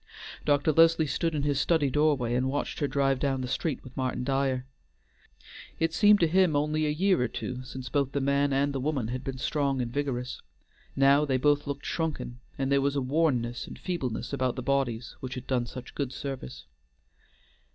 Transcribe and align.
Dr. 0.45 0.71
Leslie 0.71 1.05
stood 1.05 1.35
in 1.35 1.43
his 1.43 1.61
study 1.61 1.91
doorway 1.91 2.33
and 2.33 2.49
watched 2.49 2.79
her 2.79 2.87
drive 2.87 3.19
down 3.19 3.41
the 3.41 3.47
street 3.47 3.83
with 3.83 3.95
Martin 3.95 4.23
Dyer. 4.23 4.65
It 5.79 5.93
seemed 5.93 6.19
to 6.21 6.27
him 6.27 6.55
only 6.55 6.87
a 6.87 6.89
year 6.89 7.21
or 7.21 7.27
two 7.27 7.63
since 7.63 7.87
both 7.87 8.11
the 8.11 8.19
man 8.19 8.51
and 8.51 8.75
woman 8.75 9.09
had 9.09 9.23
been 9.23 9.37
strong 9.37 9.79
and 9.79 9.93
vigorous; 9.93 10.41
now 10.95 11.23
they 11.23 11.37
both 11.37 11.67
looked 11.67 11.85
shrunken, 11.85 12.39
and 12.57 12.71
there 12.71 12.81
was 12.81 12.95
a 12.95 12.99
wornness 12.99 13.67
and 13.67 13.77
feebleness 13.77 14.33
about 14.33 14.55
the 14.55 14.63
bodies 14.63 15.17
which 15.19 15.35
had 15.35 15.45
done 15.45 15.67
such 15.67 15.93
good 15.93 16.11
service. 16.11 16.65